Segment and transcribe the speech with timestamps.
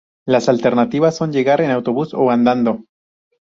[0.25, 2.85] Las alternativas son llegar en autobús o andando.